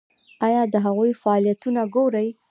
[0.45, 2.27] ایا د هغوی فعالیتونه ګورئ؟